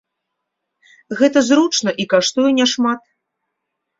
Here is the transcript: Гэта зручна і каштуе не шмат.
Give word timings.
Гэта 1.19 1.43
зручна 1.49 1.93
і 2.03 2.07
каштуе 2.13 2.51
не 2.61 2.65
шмат. 2.73 3.01